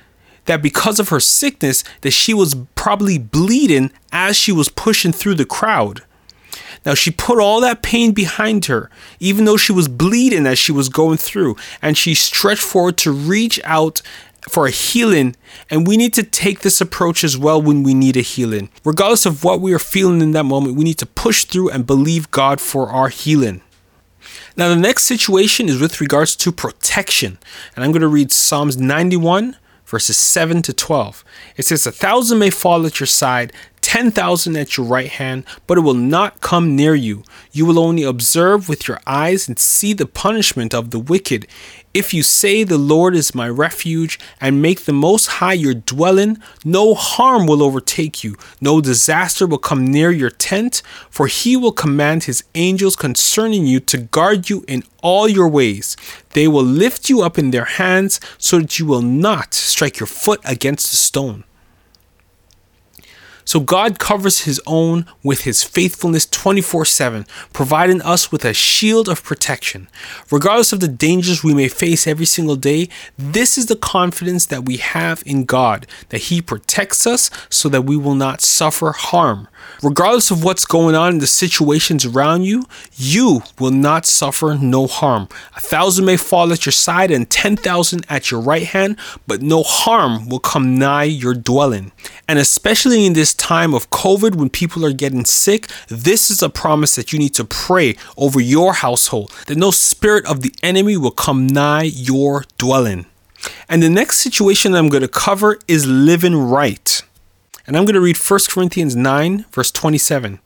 that 0.46 0.62
because 0.62 1.00
of 1.00 1.10
her 1.10 1.20
sickness 1.20 1.84
that 2.02 2.12
she 2.12 2.34
was 2.34 2.56
probably 2.76 3.18
bleeding 3.18 3.92
as 4.12 4.36
she 4.36 4.52
was 4.52 4.70
pushing 4.70 5.12
through 5.12 5.36
the 5.36 5.46
crowd. 5.46 6.04
Now, 6.86 6.94
she 6.94 7.12
put 7.12 7.40
all 7.40 7.60
that 7.62 7.82
pain 7.82 8.14
behind 8.14 8.66
her, 8.66 8.90
even 9.20 9.46
though 9.46 9.58
she 9.58 9.74
was 9.74 9.88
bleeding 9.88 10.46
as 10.46 10.58
she 10.58 10.72
was 10.72 10.90
going 10.90 11.18
through, 11.18 11.58
and 11.82 11.98
she 11.98 12.16
stretched 12.16 12.62
forward 12.62 12.98
to 13.00 13.12
reach 13.12 13.60
out 13.66 14.02
for 14.50 14.66
a 14.66 14.72
healing, 14.72 15.36
and 15.70 15.88
we 15.88 15.98
need 15.98 16.14
to 16.14 16.24
take 16.24 16.60
this 16.60 16.82
approach 16.82 17.24
as 17.24 17.38
well 17.38 17.62
when 17.62 17.84
we 17.84 17.94
need 17.94 18.18
a 18.18 18.22
healing. 18.22 18.70
Regardless 18.84 19.26
of 19.26 19.44
what 19.44 19.62
we 19.62 19.74
are 19.74 19.80
feeling 19.80 20.22
in 20.22 20.32
that 20.32 20.44
moment, 20.44 20.76
we 20.76 20.84
need 20.84 20.98
to 21.00 21.06
push 21.06 21.44
through 21.44 21.70
and 21.70 21.86
believe 21.86 22.32
God 22.32 22.62
for 22.62 22.90
our 22.90 23.10
healing. 23.10 23.62
Now, 24.56 24.70
the 24.70 24.76
next 24.76 25.04
situation 25.04 25.70
is 25.70 25.80
with 25.80 26.02
regards 26.02 26.36
to 26.38 26.52
protection, 26.52 27.38
and 27.76 27.86
I'm 27.86 27.92
going 27.92 28.02
to 28.02 28.08
read 28.08 28.32
Psalms 28.32 28.78
91, 28.78 29.56
verses 29.86 30.18
7 30.18 30.62
to 30.64 30.74
12. 30.74 31.24
It 31.58 31.66
says, 31.66 31.86
A 31.86 31.92
thousand 31.92 32.40
may 32.40 32.50
fall 32.50 32.86
at 32.86 33.00
your 33.00 33.08
side, 33.08 33.54
10,000 33.88 34.58
at 34.58 34.76
your 34.76 34.86
right 34.86 35.08
hand, 35.08 35.46
but 35.66 35.78
it 35.78 35.82
will 35.82 35.94
not 35.94 36.42
come 36.42 36.76
near 36.76 36.94
you. 36.94 37.24
You 37.54 37.66
will 37.66 37.80
only 37.80 38.04
observe 38.04 38.68
with 38.68 38.86
your 38.86 39.00
eyes 39.08 39.48
and 39.48 39.58
see 39.58 39.94
the 39.94 40.06
punishment 40.06 40.76
of 40.76 40.92
the 40.92 41.00
wicked. 41.00 41.48
If 41.94 42.14
you 42.14 42.22
say, 42.22 42.66
The 42.66 42.78
Lord 42.78 43.16
is 43.16 43.34
my 43.34 43.48
refuge, 43.48 44.20
and 44.42 44.62
make 44.62 44.82
the 44.82 44.92
Most 44.92 45.28
High 45.28 45.54
your 45.54 45.74
dwelling, 45.74 46.38
no 46.66 46.96
harm 46.96 47.48
will 47.48 47.64
overtake 47.64 48.26
you, 48.26 48.36
no 48.60 48.82
disaster 48.82 49.48
will 49.48 49.58
come 49.58 49.88
near 49.88 50.12
your 50.12 50.32
tent, 50.32 50.82
for 51.10 51.28
he 51.28 51.56
will 51.56 51.72
command 51.72 52.26
his 52.26 52.44
angels 52.56 52.98
concerning 52.98 53.66
you 53.66 53.80
to 53.80 54.00
guard 54.00 54.50
you 54.50 54.66
in 54.68 54.84
all 55.02 55.30
your 55.30 55.48
ways. 55.48 55.96
They 56.34 56.50
will 56.50 56.62
lift 56.62 57.10
you 57.10 57.22
up 57.22 57.40
in 57.40 57.52
their 57.52 57.64
hands 57.80 58.20
so 58.38 58.60
that 58.60 58.80
you 58.80 58.86
will 58.86 59.02
not 59.02 59.54
strike 59.54 59.98
your 59.98 60.08
foot 60.08 60.42
against 60.44 60.92
a 60.92 60.98
stone. 60.98 61.46
So 63.48 63.62
God 63.62 63.98
covers 63.98 64.42
his 64.42 64.62
own 64.68 65.06
with 65.24 65.44
his 65.46 65.64
faithfulness 65.64 66.26
24 66.26 66.84
7, 66.84 67.26
providing 67.54 68.02
us 68.02 68.30
with 68.30 68.44
a 68.44 68.54
shield 68.54 69.08
of 69.08 69.24
protection. 69.24 69.88
Regardless 70.30 70.74
of 70.74 70.82
the 70.82 70.90
dangers 70.90 71.46
we 71.46 71.54
may 71.54 71.70
face 71.70 72.06
every 72.06 72.26
single 72.26 72.58
day, 72.58 72.90
this 73.18 73.58
is 73.58 73.68
the 73.68 73.78
confidence 73.78 74.46
that 74.48 74.66
we 74.66 74.76
have 74.76 75.24
in 75.26 75.46
God, 75.46 75.88
that 76.10 76.24
he 76.24 76.42
protects 76.42 77.08
us 77.08 77.30
so 77.50 77.70
that 77.70 77.84
we 77.84 77.96
will 77.96 78.16
not 78.16 78.42
suffer 78.42 78.92
harm. 78.92 79.48
Regardless 79.82 80.30
of 80.30 80.44
what's 80.44 80.66
going 80.66 80.96
on 80.96 81.14
in 81.14 81.20
the 81.20 81.28
situations 81.28 82.06
around 82.06 82.44
you, 82.44 82.66
you 82.96 83.44
will 83.60 83.72
not 83.72 84.06
suffer 84.06 84.58
no 84.60 84.88
harm. 84.88 85.30
A 85.56 85.62
thousand 85.62 86.06
may 86.06 86.18
fall 86.18 86.52
at 86.52 86.66
your 86.66 86.74
side 86.74 87.12
and 87.12 87.30
10,000 87.30 88.06
at 88.10 88.30
your 88.30 88.42
right 88.42 88.66
hand, 88.66 88.98
but 89.26 89.42
no 89.42 89.64
harm 89.64 90.28
will 90.28 90.40
come 90.40 90.78
nigh 90.78 91.04
your 91.04 91.34
dwelling. 91.34 91.92
And 92.28 92.40
especially 92.40 93.06
in 93.06 93.14
this 93.14 93.34
time 93.38 93.74
of 93.74 93.90
COVID 93.90 94.36
when 94.36 94.50
people 94.50 94.86
are 94.86 94.94
getting 94.94 95.26
sick, 95.26 95.68
this 95.88 96.30
is 96.30 96.42
a 96.42 96.50
promise 96.50 96.96
that 96.96 97.14
you 97.14 97.20
need 97.20 97.34
to 97.36 97.46
pray 97.46 97.96
over 98.18 98.40
your 98.40 98.74
household 98.74 99.32
that 99.48 99.58
no 99.58 99.72
spirit 99.72 100.26
of 100.26 100.42
the 100.42 100.54
enemy 100.62 100.98
will 100.98 101.12
come 101.12 101.48
nigh 101.48 101.84
your 101.84 102.44
dwelling. 102.58 103.06
And 103.70 103.82
the 103.82 103.90
next 103.90 104.18
situation 104.18 104.74
I'm 104.74 104.90
going 104.90 105.02
to 105.02 105.08
cover 105.08 105.60
is 105.68 105.86
living 105.86 106.36
right. 106.36 107.02
And 107.66 107.78
I'm 107.78 107.86
going 107.86 107.96
to 107.96 108.02
read 108.02 108.18
1 108.18 108.40
Corinthians 108.50 108.96
9, 108.96 109.46
verse 109.52 109.72
27. 109.72 110.40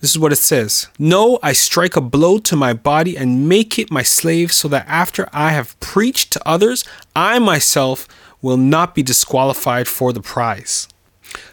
This 0.00 0.12
is 0.12 0.18
what 0.18 0.32
it 0.32 0.36
says 0.36 0.88
No, 0.98 1.40
I 1.42 1.52
strike 1.52 1.96
a 1.96 2.00
blow 2.00 2.38
to 2.38 2.56
my 2.56 2.72
body 2.72 3.16
and 3.16 3.48
make 3.48 3.78
it 3.78 3.90
my 3.90 4.02
slave, 4.02 4.52
so 4.52 4.68
that 4.68 4.86
after 4.86 5.28
I 5.32 5.50
have 5.50 5.78
preached 5.80 6.32
to 6.32 6.48
others, 6.48 6.84
I 7.16 7.40
myself 7.40 8.06
will 8.40 8.56
not 8.56 8.94
be 8.94 9.02
disqualified 9.02 9.88
for 9.88 10.12
the 10.12 10.20
prize. 10.20 10.86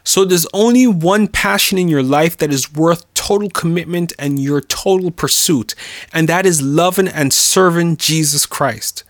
So 0.04 0.26
there's 0.26 0.48
only 0.54 0.88
one 0.88 1.28
passion 1.28 1.78
in 1.78 1.88
your 1.88 2.04
life 2.04 2.38
that 2.38 2.52
is 2.52 2.74
worth 2.74 3.12
total 3.14 3.50
commitment 3.50 4.14
and 4.20 4.40
your 4.40 4.62
total 4.62 5.12
pursuit, 5.12 5.76
and 6.14 6.30
that 6.30 6.46
is 6.46 6.62
loving 6.62 7.08
and 7.08 7.34
serving 7.34 7.98
Jesus 7.98 8.46
Christ. 8.46 9.04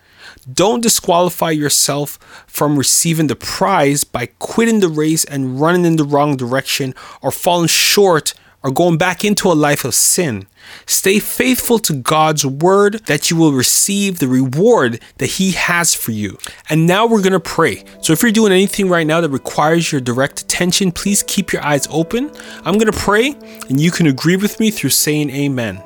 Don't 0.52 0.82
disqualify 0.82 1.50
yourself 1.50 2.18
from 2.46 2.78
receiving 2.78 3.26
the 3.26 3.36
prize 3.36 4.04
by 4.04 4.26
quitting 4.38 4.80
the 4.80 4.88
race 4.88 5.24
and 5.24 5.60
running 5.60 5.84
in 5.84 5.96
the 5.96 6.04
wrong 6.04 6.36
direction 6.36 6.94
or 7.20 7.32
falling 7.32 7.66
short 7.66 8.32
or 8.66 8.72
going 8.72 8.98
back 8.98 9.24
into 9.24 9.46
a 9.46 9.54
life 9.54 9.84
of 9.84 9.94
sin. 9.94 10.44
Stay 10.86 11.20
faithful 11.20 11.78
to 11.78 11.92
God's 11.92 12.44
word 12.44 12.94
that 13.06 13.30
you 13.30 13.36
will 13.36 13.52
receive 13.52 14.18
the 14.18 14.26
reward 14.26 15.00
that 15.18 15.26
He 15.26 15.52
has 15.52 15.94
for 15.94 16.10
you. 16.10 16.36
And 16.68 16.84
now 16.84 17.06
we're 17.06 17.22
going 17.22 17.32
to 17.32 17.38
pray. 17.38 17.84
So 18.02 18.12
if 18.12 18.22
you're 18.22 18.32
doing 18.32 18.50
anything 18.50 18.88
right 18.88 19.06
now 19.06 19.20
that 19.20 19.30
requires 19.30 19.92
your 19.92 20.00
direct 20.00 20.40
attention, 20.40 20.90
please 20.90 21.22
keep 21.22 21.52
your 21.52 21.62
eyes 21.62 21.86
open. 21.92 22.32
I'm 22.64 22.74
going 22.74 22.90
to 22.90 22.98
pray, 22.98 23.36
and 23.68 23.80
you 23.80 23.92
can 23.92 24.08
agree 24.08 24.36
with 24.36 24.58
me 24.58 24.72
through 24.72 24.90
saying 24.90 25.30
amen. 25.30 25.80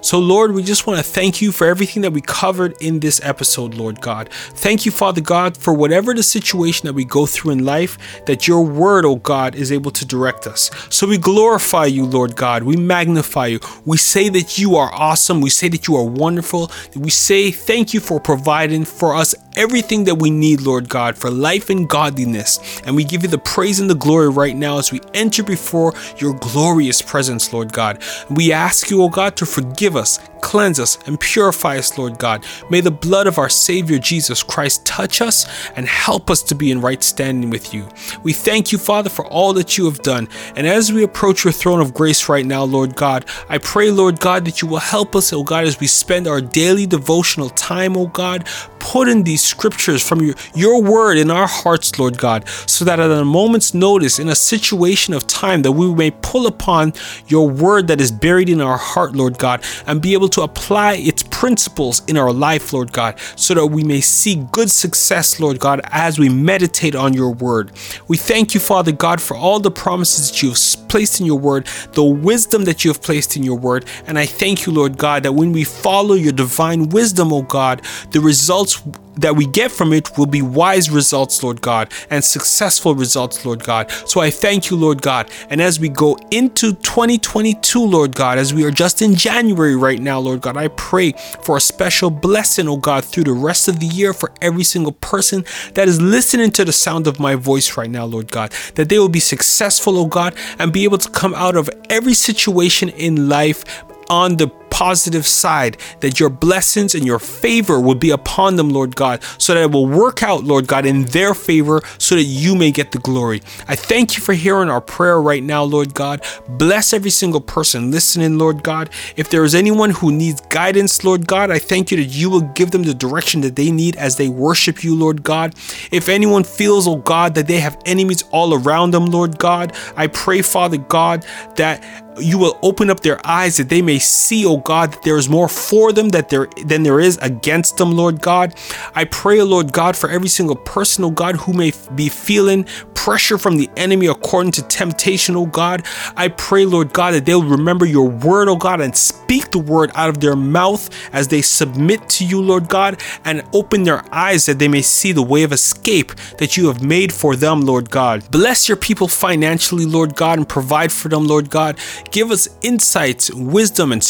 So, 0.00 0.18
Lord, 0.18 0.52
we 0.52 0.62
just 0.62 0.86
want 0.86 0.98
to 0.98 1.04
thank 1.04 1.40
you 1.40 1.52
for 1.52 1.66
everything 1.66 2.02
that 2.02 2.12
we 2.12 2.20
covered 2.20 2.74
in 2.80 3.00
this 3.00 3.20
episode, 3.22 3.74
Lord 3.74 4.00
God. 4.00 4.28
Thank 4.30 4.86
you, 4.86 4.92
Father 4.92 5.20
God, 5.20 5.56
for 5.56 5.74
whatever 5.74 6.14
the 6.14 6.22
situation 6.22 6.86
that 6.86 6.92
we 6.92 7.04
go 7.04 7.26
through 7.26 7.52
in 7.52 7.64
life, 7.64 7.98
that 8.26 8.46
your 8.46 8.64
word, 8.64 9.04
oh 9.04 9.16
God, 9.16 9.54
is 9.54 9.72
able 9.72 9.90
to 9.92 10.06
direct 10.06 10.46
us. 10.46 10.70
So 10.90 11.06
we 11.06 11.18
glorify 11.18 11.86
you, 11.86 12.06
Lord 12.06 12.36
God. 12.36 12.62
We 12.62 12.76
magnify 12.76 13.46
you. 13.46 13.60
We 13.84 13.96
say 13.96 14.28
that 14.30 14.58
you 14.58 14.76
are 14.76 14.92
awesome. 14.92 15.40
We 15.40 15.50
say 15.50 15.68
that 15.68 15.88
you 15.88 15.96
are 15.96 16.04
wonderful. 16.04 16.70
We 16.94 17.10
say 17.10 17.50
thank 17.50 17.94
you 17.94 18.00
for 18.00 18.20
providing 18.20 18.84
for 18.84 19.14
us 19.14 19.34
everything 19.56 20.04
that 20.04 20.16
we 20.16 20.30
need, 20.30 20.60
Lord 20.60 20.88
God, 20.88 21.16
for 21.16 21.30
life 21.30 21.70
and 21.70 21.88
godliness. 21.88 22.80
And 22.84 22.94
we 22.94 23.04
give 23.04 23.22
you 23.22 23.28
the 23.28 23.38
praise 23.38 23.80
and 23.80 23.88
the 23.88 23.94
glory 23.94 24.28
right 24.28 24.54
now 24.54 24.78
as 24.78 24.92
we 24.92 25.00
enter 25.14 25.42
before 25.42 25.94
your 26.18 26.34
glorious 26.34 27.02
presence, 27.02 27.52
Lord 27.52 27.72
God. 27.72 28.02
We 28.30 28.52
ask 28.52 28.90
you, 28.90 29.02
oh 29.02 29.08
God, 29.08 29.36
to 29.36 29.46
forgive 29.46 29.65
us, 29.96 30.18
cleanse 30.40 30.78
us, 30.78 30.98
and 31.06 31.18
purify 31.18 31.78
us, 31.78 31.96
Lord 31.98 32.18
God. 32.18 32.44
May 32.70 32.80
the 32.80 32.90
blood 32.90 33.26
of 33.26 33.38
our 33.38 33.48
Savior 33.48 33.98
Jesus 33.98 34.42
Christ 34.42 34.84
touch 34.86 35.20
us 35.20 35.46
and 35.76 35.86
help 35.86 36.30
us 36.30 36.42
to 36.44 36.54
be 36.54 36.70
in 36.70 36.80
right 36.80 37.02
standing 37.02 37.50
with 37.50 37.74
you. 37.74 37.88
We 38.22 38.32
thank 38.32 38.72
you, 38.72 38.78
Father, 38.78 39.10
for 39.10 39.26
all 39.26 39.52
that 39.54 39.76
you 39.78 39.84
have 39.86 40.02
done. 40.02 40.28
And 40.54 40.66
as 40.66 40.92
we 40.92 41.02
approach 41.02 41.44
your 41.44 41.52
throne 41.52 41.80
of 41.80 41.94
grace 41.94 42.28
right 42.28 42.46
now, 42.46 42.64
Lord 42.64 42.96
God, 42.96 43.24
I 43.48 43.58
pray, 43.58 43.90
Lord 43.90 44.20
God, 44.20 44.44
that 44.44 44.62
you 44.62 44.68
will 44.68 44.78
help 44.78 45.16
us, 45.16 45.32
oh 45.32 45.42
God, 45.42 45.64
as 45.64 45.80
we 45.80 45.86
spend 45.86 46.26
our 46.26 46.40
daily 46.40 46.86
devotional 46.86 47.50
time, 47.50 47.96
oh 47.96 48.06
God, 48.06 48.46
putting 48.78 49.24
these 49.24 49.42
scriptures 49.42 50.06
from 50.06 50.20
your, 50.20 50.34
your 50.54 50.82
word 50.82 51.18
in 51.18 51.30
our 51.30 51.46
hearts, 51.46 51.98
Lord 51.98 52.18
God, 52.18 52.48
so 52.66 52.84
that 52.84 53.00
at 53.00 53.10
a 53.10 53.24
moment's 53.24 53.74
notice, 53.74 54.18
in 54.18 54.28
a 54.28 54.34
situation 54.34 55.12
of 55.12 55.26
time, 55.26 55.62
that 55.62 55.72
we 55.72 55.92
may 55.92 56.10
pull 56.10 56.46
upon 56.46 56.92
your 57.26 57.48
word 57.48 57.88
that 57.88 58.00
is 58.00 58.12
buried 58.12 58.48
in 58.48 58.60
our 58.60 58.76
heart, 58.76 59.14
Lord 59.14 59.38
God, 59.38 59.55
and 59.86 60.00
be 60.02 60.12
able 60.12 60.28
to 60.30 60.42
apply 60.42 60.94
its 60.94 61.22
principles 61.22 62.02
in 62.06 62.16
our 62.16 62.32
life, 62.32 62.72
Lord 62.72 62.92
God, 62.92 63.18
so 63.36 63.54
that 63.54 63.66
we 63.66 63.84
may 63.84 64.00
see 64.00 64.36
good 64.52 64.70
success, 64.70 65.40
Lord 65.40 65.58
God, 65.58 65.80
as 65.84 66.18
we 66.18 66.28
meditate 66.28 66.94
on 66.94 67.12
your 67.12 67.30
word. 67.30 67.72
We 68.08 68.16
thank 68.16 68.54
you, 68.54 68.60
Father 68.60 68.92
God, 68.92 69.20
for 69.20 69.36
all 69.36 69.60
the 69.60 69.70
promises 69.70 70.30
that 70.30 70.42
you 70.42 70.50
have 70.50 70.88
placed 70.88 71.20
in 71.20 71.26
your 71.26 71.38
word, 71.38 71.66
the 71.92 72.04
wisdom 72.04 72.64
that 72.64 72.84
you 72.84 72.90
have 72.90 73.02
placed 73.02 73.36
in 73.36 73.42
your 73.42 73.58
word. 73.58 73.84
And 74.06 74.18
I 74.18 74.26
thank 74.26 74.66
you, 74.66 74.72
Lord 74.72 74.98
God, 74.98 75.22
that 75.22 75.32
when 75.32 75.52
we 75.52 75.64
follow 75.64 76.14
your 76.14 76.32
divine 76.32 76.88
wisdom, 76.88 77.32
oh 77.32 77.42
God, 77.42 77.82
the 78.10 78.20
results 78.20 78.82
that 79.16 79.36
we 79.36 79.46
get 79.46 79.70
from 79.70 79.92
it 79.92 80.16
will 80.16 80.26
be 80.26 80.42
wise 80.42 80.90
results, 80.90 81.42
Lord 81.42 81.60
God, 81.60 81.92
and 82.10 82.24
successful 82.24 82.94
results, 82.94 83.44
Lord 83.44 83.62
God. 83.62 83.90
So 84.06 84.20
I 84.20 84.30
thank 84.30 84.70
you, 84.70 84.76
Lord 84.76 85.02
God. 85.02 85.30
And 85.50 85.60
as 85.60 85.80
we 85.80 85.88
go 85.88 86.16
into 86.30 86.74
2022, 86.74 87.84
Lord 87.84 88.14
God, 88.14 88.38
as 88.38 88.52
we 88.52 88.64
are 88.64 88.70
just 88.70 89.02
in 89.02 89.14
January 89.14 89.76
right 89.76 90.00
now, 90.00 90.18
Lord 90.18 90.40
God, 90.40 90.56
I 90.56 90.68
pray 90.68 91.12
for 91.42 91.56
a 91.56 91.60
special 91.60 92.10
blessing, 92.10 92.68
oh 92.68 92.76
God, 92.76 93.04
through 93.04 93.24
the 93.24 93.32
rest 93.32 93.68
of 93.68 93.80
the 93.80 93.86
year 93.86 94.12
for 94.12 94.32
every 94.40 94.64
single 94.64 94.92
person 94.92 95.44
that 95.74 95.88
is 95.88 96.00
listening 96.00 96.50
to 96.52 96.64
the 96.64 96.72
sound 96.72 97.06
of 97.06 97.18
my 97.20 97.34
voice 97.34 97.76
right 97.76 97.90
now, 97.90 98.04
Lord 98.04 98.30
God, 98.30 98.52
that 98.74 98.88
they 98.88 98.98
will 98.98 99.08
be 99.08 99.20
successful, 99.20 99.98
oh 99.98 100.06
God, 100.06 100.34
and 100.58 100.72
be 100.72 100.84
able 100.84 100.98
to 100.98 101.10
come 101.10 101.34
out 101.34 101.56
of 101.56 101.70
every 101.90 102.14
situation 102.14 102.88
in 102.90 103.28
life 103.28 103.64
on 104.08 104.36
the 104.36 104.48
positive 104.76 105.26
side, 105.26 105.78
that 106.00 106.20
your 106.20 106.28
blessings 106.28 106.94
and 106.94 107.06
your 107.06 107.18
favor 107.18 107.80
will 107.80 107.94
be 107.94 108.10
upon 108.10 108.56
them, 108.56 108.68
Lord 108.68 108.94
God, 108.94 109.22
so 109.38 109.54
that 109.54 109.62
it 109.62 109.70
will 109.70 109.86
work 109.86 110.22
out, 110.22 110.44
Lord 110.44 110.66
God, 110.66 110.84
in 110.84 111.04
their 111.04 111.32
favor 111.32 111.80
so 111.96 112.14
that 112.14 112.24
you 112.24 112.54
may 112.54 112.70
get 112.70 112.92
the 112.92 112.98
glory. 112.98 113.40
I 113.68 113.74
thank 113.74 114.18
you 114.18 114.22
for 114.22 114.34
hearing 114.34 114.68
our 114.68 114.82
prayer 114.82 115.18
right 115.18 115.42
now, 115.42 115.62
Lord 115.62 115.94
God. 115.94 116.22
Bless 116.46 116.92
every 116.92 117.08
single 117.08 117.40
person 117.40 117.90
listening, 117.90 118.36
Lord 118.36 118.62
God. 118.62 118.90
If 119.16 119.30
there 119.30 119.44
is 119.44 119.54
anyone 119.54 119.92
who 119.92 120.12
needs 120.12 120.42
guidance, 120.50 121.02
Lord 121.02 121.26
God, 121.26 121.50
I 121.50 121.58
thank 121.58 121.90
you 121.90 121.96
that 121.96 122.10
you 122.10 122.28
will 122.28 122.42
give 122.42 122.70
them 122.70 122.82
the 122.82 122.92
direction 122.92 123.40
that 123.40 123.56
they 123.56 123.70
need 123.70 123.96
as 123.96 124.16
they 124.16 124.28
worship 124.28 124.84
you, 124.84 124.94
Lord 124.94 125.22
God. 125.22 125.54
If 125.90 126.10
anyone 126.10 126.44
feels, 126.44 126.86
oh 126.86 126.96
God, 126.96 127.34
that 127.36 127.46
they 127.46 127.60
have 127.60 127.80
enemies 127.86 128.24
all 128.30 128.52
around 128.52 128.90
them, 128.90 129.06
Lord 129.06 129.38
God, 129.38 129.72
I 129.96 130.08
pray, 130.08 130.42
Father 130.42 130.76
God, 130.76 131.24
that 131.54 131.82
you 132.18 132.38
will 132.38 132.58
open 132.62 132.90
up 132.90 133.00
their 133.00 133.24
eyes 133.26 133.56
that 133.56 133.68
they 133.68 133.82
may 133.82 133.98
see, 133.98 134.46
oh 134.46 134.58
God, 134.66 134.92
that 134.92 135.02
there 135.02 135.16
is 135.16 135.28
more 135.28 135.48
for 135.48 135.92
them 135.92 136.08
that 136.10 136.28
there 136.28 136.48
than 136.64 136.82
there 136.82 137.00
is 137.00 137.18
against 137.22 137.76
them, 137.76 137.92
Lord 137.92 138.20
God. 138.20 138.54
I 138.94 139.04
pray, 139.04 139.40
Lord 139.42 139.72
God, 139.72 139.96
for 139.96 140.10
every 140.10 140.28
single 140.28 140.56
person, 140.56 141.04
oh 141.04 141.10
God, 141.10 141.36
who 141.36 141.52
may 141.52 141.72
be 141.94 142.08
feeling 142.08 142.66
pressure 143.06 143.38
from 143.38 143.56
the 143.56 143.70
enemy 143.76 144.08
according 144.08 144.50
to 144.50 144.62
temptation, 144.62 145.36
oh 145.36 145.46
God. 145.46 145.86
I 146.16 146.26
pray, 146.26 146.64
Lord 146.66 146.92
God, 146.92 147.14
that 147.14 147.24
they'll 147.24 147.44
remember 147.44 147.86
your 147.86 148.08
word, 148.08 148.48
oh 148.48 148.56
God, 148.56 148.80
and 148.80 148.96
speak 148.96 149.52
the 149.52 149.60
word 149.60 149.92
out 149.94 150.08
of 150.08 150.20
their 150.20 150.34
mouth 150.34 150.90
as 151.12 151.28
they 151.28 151.40
submit 151.40 152.08
to 152.08 152.26
you, 152.26 152.42
Lord 152.42 152.68
God, 152.68 153.00
and 153.24 153.44
open 153.52 153.84
their 153.84 154.02
eyes 154.12 154.46
that 154.46 154.58
they 154.58 154.66
may 154.66 154.82
see 154.82 155.12
the 155.12 155.22
way 155.22 155.44
of 155.44 155.52
escape 155.52 156.14
that 156.38 156.56
you 156.56 156.66
have 156.66 156.82
made 156.82 157.12
for 157.12 157.36
them, 157.36 157.60
Lord 157.60 157.90
God. 157.90 158.28
Bless 158.32 158.68
your 158.68 158.76
people 158.76 159.06
financially, 159.06 159.86
Lord 159.86 160.16
God, 160.16 160.38
and 160.38 160.48
provide 160.48 160.90
for 160.90 161.08
them, 161.08 161.28
Lord 161.28 161.48
God. 161.48 161.78
Give 162.10 162.32
us 162.32 162.48
insights, 162.62 163.32
wisdom, 163.32 163.92
and 163.92 164.02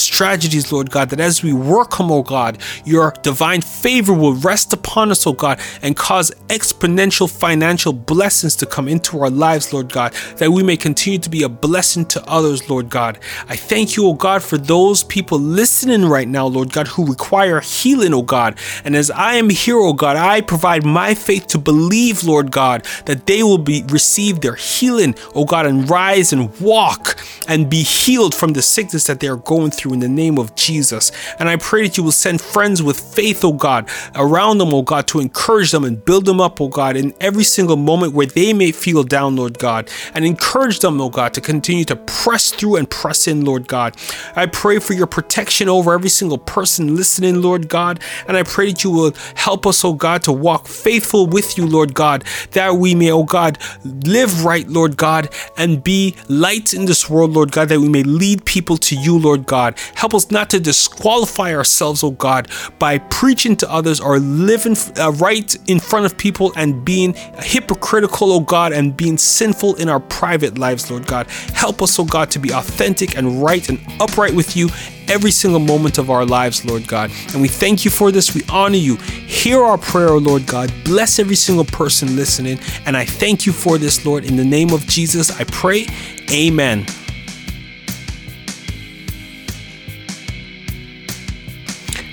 strategies, 0.46 0.70
Lord 0.70 0.90
God, 0.90 1.10
that 1.10 1.18
as 1.18 1.42
we 1.42 1.52
work 1.52 1.96
them, 1.96 2.12
oh 2.12 2.22
God, 2.22 2.58
your 2.84 3.12
divine 3.22 3.60
favor 3.60 4.12
will 4.12 4.34
rest 4.34 4.72
upon 4.72 5.10
us, 5.10 5.26
O 5.26 5.32
God, 5.32 5.58
and 5.82 5.96
cause 5.96 6.30
exponential 6.46 7.28
financial 7.28 7.92
blessings 7.92 8.54
to 8.56 8.66
come 8.66 8.86
into 8.86 9.20
our 9.20 9.30
lives, 9.30 9.72
Lord 9.72 9.92
God, 9.92 10.12
that 10.36 10.50
we 10.50 10.62
may 10.62 10.76
continue 10.76 11.18
to 11.18 11.28
be 11.28 11.42
a 11.42 11.48
blessing 11.48 12.06
to 12.06 12.22
others, 12.30 12.70
Lord 12.70 12.90
God. 12.90 13.18
I 13.48 13.56
thank 13.56 13.96
you, 13.96 14.06
O 14.06 14.14
God, 14.14 14.40
for 14.40 14.56
those 14.56 15.02
people 15.02 15.38
listening 15.38 16.04
right 16.04 16.28
now, 16.28 16.46
Lord 16.46 16.72
God, 16.72 16.86
who 16.86 17.04
require 17.06 17.60
healing, 17.60 18.14
O 18.14 18.22
God. 18.22 18.56
And 18.84 18.94
as 18.94 19.10
I 19.10 19.34
am 19.34 19.50
here, 19.50 19.78
O 19.78 19.94
God, 19.94 20.16
I 20.16 20.42
provide 20.42 20.84
my 20.84 21.14
faith 21.14 21.48
to 21.48 21.58
believe, 21.58 22.22
Lord 22.22 22.52
God, 22.52 22.86
that 23.06 23.26
they 23.26 23.42
will 23.42 23.58
be 23.58 23.82
receive 23.88 24.42
their 24.42 24.54
healing, 24.54 25.16
O 25.34 25.44
God, 25.44 25.66
and 25.66 25.90
rise 25.90 26.32
and 26.32 26.56
walk 26.60 27.20
and 27.48 27.68
be 27.68 27.82
healed 27.82 28.34
from 28.34 28.52
the 28.52 28.62
sickness 28.62 29.06
that 29.08 29.18
they 29.18 29.26
are 29.26 29.36
going 29.36 29.72
through 29.72 29.94
in 29.94 30.00
the 30.00 30.08
name 30.08 30.35
of 30.38 30.54
Jesus. 30.54 31.12
And 31.38 31.48
I 31.48 31.56
pray 31.56 31.82
that 31.86 31.96
you 31.96 32.02
will 32.02 32.12
send 32.12 32.40
friends 32.40 32.82
with 32.82 32.98
faith, 32.98 33.44
oh 33.44 33.52
God, 33.52 33.88
around 34.14 34.58
them, 34.58 34.72
oh 34.72 34.82
God, 34.82 35.06
to 35.08 35.20
encourage 35.20 35.70
them 35.70 35.84
and 35.84 36.04
build 36.04 36.24
them 36.24 36.40
up, 36.40 36.60
oh 36.60 36.68
God, 36.68 36.96
in 36.96 37.14
every 37.20 37.44
single 37.44 37.76
moment 37.76 38.12
where 38.12 38.26
they 38.26 38.52
may 38.52 38.72
feel 38.72 39.02
down, 39.02 39.36
Lord 39.36 39.58
God, 39.58 39.90
and 40.14 40.24
encourage 40.24 40.80
them, 40.80 41.00
oh 41.00 41.10
God, 41.10 41.34
to 41.34 41.40
continue 41.40 41.84
to 41.84 41.96
press 41.96 42.50
through 42.50 42.76
and 42.76 42.88
press 42.88 43.26
in, 43.26 43.44
Lord 43.44 43.68
God. 43.68 43.96
I 44.34 44.46
pray 44.46 44.78
for 44.78 44.92
your 44.92 45.06
protection 45.06 45.68
over 45.68 45.94
every 45.94 46.10
single 46.10 46.38
person 46.38 46.96
listening, 46.96 47.40
Lord 47.42 47.68
God, 47.68 48.00
and 48.28 48.36
I 48.36 48.42
pray 48.42 48.70
that 48.72 48.84
you 48.84 48.90
will 48.90 49.12
help 49.34 49.66
us, 49.66 49.84
oh 49.84 49.94
God, 49.94 50.22
to 50.24 50.32
walk 50.32 50.66
faithful 50.66 51.26
with 51.26 51.56
you, 51.56 51.66
Lord 51.66 51.94
God, 51.94 52.24
that 52.52 52.74
we 52.74 52.94
may, 52.94 53.10
oh 53.10 53.24
God, 53.24 53.58
live 53.84 54.44
right, 54.44 54.68
Lord 54.68 54.96
God, 54.96 55.28
and 55.56 55.82
be 55.82 56.16
lights 56.28 56.74
in 56.74 56.86
this 56.86 57.08
world, 57.08 57.32
Lord 57.32 57.52
God, 57.52 57.68
that 57.68 57.80
we 57.80 57.88
may 57.88 58.02
lead 58.02 58.44
people 58.44 58.76
to 58.78 58.96
you, 58.96 59.18
Lord 59.18 59.46
God. 59.46 59.78
Help 59.94 60.14
us 60.14 60.25
not 60.30 60.50
to 60.50 60.60
disqualify 60.60 61.54
ourselves, 61.54 62.02
oh 62.02 62.12
God, 62.12 62.48
by 62.78 62.98
preaching 62.98 63.56
to 63.56 63.70
others 63.70 64.00
or 64.00 64.18
living 64.18 64.76
uh, 64.98 65.12
right 65.12 65.56
in 65.66 65.80
front 65.80 66.06
of 66.06 66.16
people 66.16 66.52
and 66.56 66.84
being 66.84 67.14
hypocritical, 67.38 68.32
oh 68.32 68.40
God, 68.40 68.72
and 68.72 68.96
being 68.96 69.18
sinful 69.18 69.76
in 69.76 69.88
our 69.88 70.00
private 70.00 70.58
lives, 70.58 70.90
Lord 70.90 71.06
God. 71.06 71.26
Help 71.54 71.82
us, 71.82 71.98
oh 71.98 72.04
God, 72.04 72.30
to 72.32 72.38
be 72.38 72.52
authentic 72.52 73.16
and 73.16 73.42
right 73.42 73.68
and 73.68 73.80
upright 74.00 74.34
with 74.34 74.56
you 74.56 74.68
every 75.08 75.30
single 75.30 75.60
moment 75.60 75.98
of 75.98 76.10
our 76.10 76.24
lives, 76.24 76.64
Lord 76.64 76.86
God. 76.86 77.10
And 77.32 77.40
we 77.40 77.48
thank 77.48 77.84
you 77.84 77.90
for 77.90 78.10
this. 78.10 78.34
We 78.34 78.42
honor 78.50 78.76
you. 78.76 78.96
Hear 78.96 79.62
our 79.62 79.78
prayer, 79.78 80.10
Lord 80.10 80.46
God. 80.46 80.72
Bless 80.84 81.18
every 81.18 81.36
single 81.36 81.64
person 81.64 82.16
listening. 82.16 82.58
And 82.86 82.96
I 82.96 83.04
thank 83.04 83.46
you 83.46 83.52
for 83.52 83.78
this, 83.78 84.04
Lord. 84.04 84.24
In 84.24 84.36
the 84.36 84.44
name 84.44 84.70
of 84.70 84.86
Jesus, 84.86 85.38
I 85.38 85.44
pray. 85.44 85.86
Amen. 86.30 86.86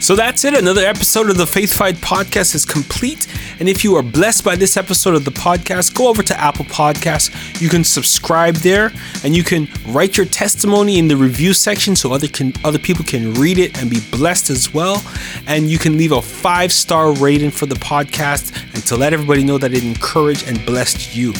So 0.03 0.17
that's 0.17 0.43
it. 0.43 0.53
Another 0.53 0.85
episode 0.85 1.29
of 1.29 1.37
the 1.37 1.47
Faith 1.47 1.71
Fight 1.71 1.95
podcast 1.95 2.55
is 2.55 2.65
complete. 2.65 3.25
And 3.61 3.69
if 3.69 3.85
you 3.85 3.95
are 3.95 4.03
blessed 4.03 4.43
by 4.43 4.57
this 4.57 4.75
episode 4.75 5.15
of 5.15 5.23
the 5.23 5.31
podcast, 5.31 5.95
go 5.95 6.09
over 6.09 6.21
to 6.21 6.37
Apple 6.37 6.65
Podcasts. 6.65 7.61
You 7.61 7.69
can 7.69 7.85
subscribe 7.85 8.55
there 8.55 8.91
and 9.23 9.33
you 9.33 9.45
can 9.45 9.69
write 9.87 10.17
your 10.17 10.25
testimony 10.25 10.99
in 10.99 11.07
the 11.07 11.15
review 11.15 11.53
section 11.53 11.95
so 11.95 12.11
other 12.11 12.27
can 12.27 12.51
other 12.65 12.79
people 12.79 13.05
can 13.05 13.33
read 13.35 13.57
it 13.57 13.81
and 13.81 13.89
be 13.89 14.01
blessed 14.11 14.49
as 14.49 14.73
well. 14.73 15.01
And 15.47 15.71
you 15.71 15.77
can 15.77 15.97
leave 15.97 16.11
a 16.11 16.21
five-star 16.21 17.13
rating 17.13 17.51
for 17.51 17.65
the 17.65 17.75
podcast 17.75 18.53
and 18.73 18.85
to 18.87 18.97
let 18.97 19.13
everybody 19.13 19.45
know 19.45 19.57
that 19.57 19.71
it 19.71 19.85
encouraged 19.85 20.49
and 20.49 20.65
blessed 20.65 21.15
you. 21.15 21.31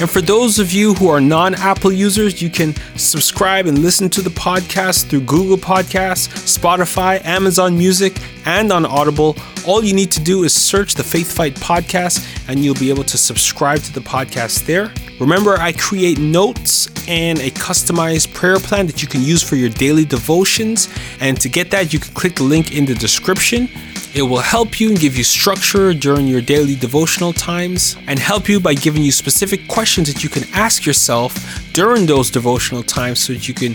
And 0.00 0.10
for 0.10 0.20
those 0.20 0.58
of 0.58 0.72
you 0.72 0.94
who 0.94 1.08
are 1.08 1.20
non 1.20 1.54
Apple 1.54 1.92
users, 1.92 2.42
you 2.42 2.50
can 2.50 2.74
subscribe 2.96 3.66
and 3.66 3.78
listen 3.78 4.10
to 4.10 4.22
the 4.22 4.30
podcast 4.30 5.06
through 5.06 5.20
Google 5.20 5.56
Podcasts, 5.56 6.28
Spotify, 6.58 7.24
Amazon 7.24 7.78
Music, 7.78 8.20
and 8.44 8.72
on 8.72 8.84
Audible. 8.84 9.36
All 9.66 9.84
you 9.84 9.94
need 9.94 10.10
to 10.12 10.20
do 10.20 10.42
is 10.42 10.52
search 10.52 10.94
the 10.94 11.04
Faith 11.04 11.32
Fight 11.32 11.54
podcast 11.54 12.28
and 12.48 12.64
you'll 12.64 12.74
be 12.74 12.90
able 12.90 13.04
to 13.04 13.16
subscribe 13.16 13.80
to 13.82 13.92
the 13.92 14.00
podcast 14.00 14.66
there. 14.66 14.92
Remember, 15.20 15.56
I 15.58 15.72
create 15.72 16.18
notes 16.18 16.88
and 17.06 17.38
a 17.38 17.50
customized 17.50 18.34
prayer 18.34 18.58
plan 18.58 18.86
that 18.88 19.00
you 19.00 19.06
can 19.06 19.22
use 19.22 19.42
for 19.42 19.54
your 19.54 19.68
daily 19.68 20.04
devotions. 20.04 20.88
And 21.20 21.40
to 21.40 21.48
get 21.48 21.70
that, 21.70 21.92
you 21.92 22.00
can 22.00 22.12
click 22.14 22.34
the 22.34 22.42
link 22.42 22.76
in 22.76 22.84
the 22.84 22.94
description. 22.94 23.68
It 24.14 24.22
will 24.22 24.38
help 24.38 24.78
you 24.78 24.90
and 24.90 24.98
give 24.98 25.16
you 25.16 25.24
structure 25.24 25.92
during 25.92 26.28
your 26.28 26.40
daily 26.40 26.76
devotional 26.76 27.32
times 27.32 27.96
and 28.06 28.16
help 28.16 28.48
you 28.48 28.60
by 28.60 28.74
giving 28.74 29.02
you 29.02 29.10
specific 29.10 29.66
questions 29.66 30.06
that 30.12 30.22
you 30.22 30.30
can 30.30 30.44
ask 30.52 30.86
yourself 30.86 31.34
during 31.72 32.06
those 32.06 32.30
devotional 32.30 32.84
times 32.84 33.18
so 33.18 33.32
that 33.32 33.48
you 33.48 33.54
can 33.54 33.74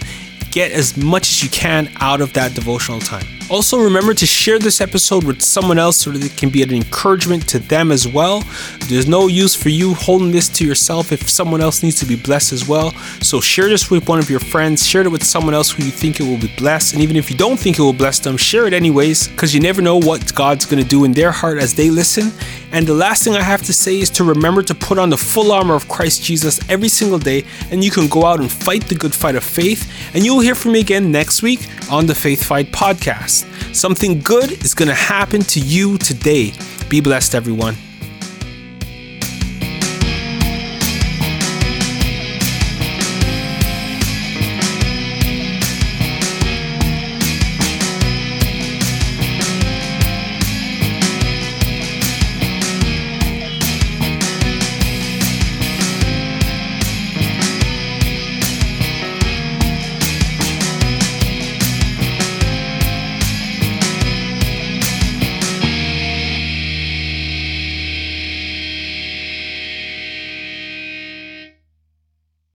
get 0.50 0.72
as 0.72 0.96
much 0.96 1.30
as 1.30 1.44
you 1.44 1.50
can 1.50 1.92
out 2.00 2.22
of 2.22 2.32
that 2.34 2.54
devotional 2.56 3.02
time. 3.02 3.39
Also, 3.50 3.80
remember 3.80 4.14
to 4.14 4.28
share 4.28 4.60
this 4.60 4.80
episode 4.80 5.24
with 5.24 5.42
someone 5.42 5.80
else 5.80 5.98
so 5.98 6.12
that 6.12 6.24
it 6.24 6.38
can 6.38 6.52
be 6.52 6.62
an 6.62 6.72
encouragement 6.72 7.50
to 7.50 7.58
them 7.58 7.92
as 7.92 8.08
well. 8.08 8.44
There's 8.88 9.08
no 9.08 9.26
use 9.26 9.56
for 9.56 9.70
you 9.70 9.96
holding 9.96 10.32
this 10.32 10.48
to 10.50 10.66
yourself 10.66 11.12
if 11.12 11.28
someone 11.28 11.60
else 11.60 11.82
needs 11.82 12.00
to 12.00 12.06
be 12.06 12.16
blessed 12.16 12.54
as 12.54 12.68
well. 12.68 12.92
So, 13.22 13.42
share 13.42 13.68
this 13.68 13.90
with 13.90 14.08
one 14.08 14.20
of 14.20 14.30
your 14.30 14.40
friends, 14.40 14.86
share 14.86 15.02
it 15.02 15.12
with 15.12 15.24
someone 15.24 15.56
else 15.56 15.72
who 15.72 15.84
you 15.84 15.90
think 15.90 16.20
it 16.20 16.24
will 16.24 16.38
be 16.38 16.54
blessed. 16.58 16.94
And 16.94 17.02
even 17.02 17.16
if 17.16 17.32
you 17.32 17.38
don't 17.38 17.58
think 17.58 17.80
it 17.80 17.82
will 17.82 17.92
bless 17.92 18.20
them, 18.20 18.38
share 18.38 18.68
it 18.68 18.74
anyways, 18.74 19.30
because 19.30 19.56
you 19.56 19.60
never 19.60 19.82
know 19.82 19.98
what 19.98 20.34
God's 20.36 20.68
going 20.68 20.84
to 20.84 20.88
do 20.88 21.04
in 21.04 21.14
their 21.14 21.32
heart 21.32 21.58
as 21.58 21.74
they 21.74 21.90
listen. 21.90 22.32
And 22.72 22.86
the 22.86 22.94
last 22.94 23.24
thing 23.24 23.36
I 23.36 23.42
have 23.42 23.64
to 23.64 23.74
say 23.74 24.00
is 24.00 24.12
to 24.12 24.24
remember 24.24 24.62
to 24.62 24.76
put 24.76 25.00
on 25.00 25.10
the 25.10 25.18
full 25.18 25.52
armor 25.52 25.74
of 25.74 25.88
Christ 25.88 26.24
Jesus 26.24 26.60
every 26.70 26.90
single 26.90 27.18
day, 27.18 27.46
and 27.72 27.84
you 27.84 27.90
can 27.90 28.08
go 28.08 28.26
out 28.26 28.40
and 28.40 28.52
fight 28.52 28.88
the 28.88 28.96
good 28.96 29.16
fight 29.16 29.36
of 29.36 29.44
faith. 29.44 29.92
And 30.14 30.24
you 30.24 30.36
will 30.36 30.42
hear 30.42 30.54
from 30.54 30.74
me 30.74 30.82
again 30.82 31.12
next 31.12 31.42
week 31.42 31.68
on 31.92 32.06
the 32.06 32.14
Faith 32.14 32.44
Fight 32.44 32.68
podcast. 32.68 33.39
Something 33.74 34.22
good 34.22 34.52
is 34.64 34.74
going 34.74 34.90
to 34.90 34.96
happen 34.96 35.42
to 35.42 35.60
you 35.60 35.98
today. 35.98 36.54
Be 36.90 37.02
blessed, 37.02 37.36
everyone. 37.36 37.76